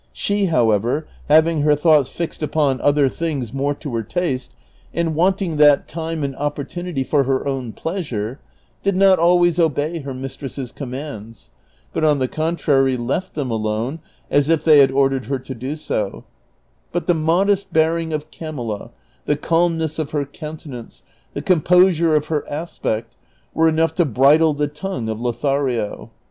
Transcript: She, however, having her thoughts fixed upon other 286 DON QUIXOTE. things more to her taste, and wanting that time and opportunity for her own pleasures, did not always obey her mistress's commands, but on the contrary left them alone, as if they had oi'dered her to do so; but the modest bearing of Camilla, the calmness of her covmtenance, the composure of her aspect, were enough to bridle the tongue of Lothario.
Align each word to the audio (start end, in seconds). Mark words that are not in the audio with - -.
She, 0.13 0.45
however, 0.45 1.07
having 1.29 1.61
her 1.61 1.75
thoughts 1.75 2.09
fixed 2.09 2.41
upon 2.41 2.81
other 2.81 3.07
286 3.07 3.11
DON 3.11 3.15
QUIXOTE. 3.15 3.19
things 3.27 3.53
more 3.55 3.73
to 3.75 3.95
her 3.97 4.01
taste, 4.01 4.55
and 4.95 5.13
wanting 5.13 5.57
that 5.57 5.87
time 5.87 6.23
and 6.23 6.35
opportunity 6.37 7.03
for 7.03 7.25
her 7.25 7.47
own 7.47 7.71
pleasures, 7.73 8.37
did 8.81 8.97
not 8.97 9.19
always 9.19 9.59
obey 9.59 9.99
her 9.99 10.15
mistress's 10.15 10.71
commands, 10.71 11.51
but 11.93 12.03
on 12.03 12.17
the 12.17 12.27
contrary 12.27 12.97
left 12.97 13.35
them 13.35 13.51
alone, 13.51 13.99
as 14.31 14.49
if 14.49 14.63
they 14.63 14.79
had 14.79 14.89
oi'dered 14.89 15.25
her 15.25 15.37
to 15.37 15.53
do 15.53 15.75
so; 15.75 16.23
but 16.91 17.05
the 17.05 17.13
modest 17.13 17.71
bearing 17.71 18.11
of 18.11 18.31
Camilla, 18.31 18.89
the 19.25 19.37
calmness 19.37 19.99
of 19.99 20.09
her 20.09 20.25
covmtenance, 20.25 21.03
the 21.35 21.43
composure 21.43 22.15
of 22.15 22.25
her 22.25 22.43
aspect, 22.49 23.15
were 23.53 23.69
enough 23.69 23.93
to 23.93 24.03
bridle 24.05 24.55
the 24.55 24.67
tongue 24.67 25.07
of 25.07 25.21
Lothario. 25.21 26.09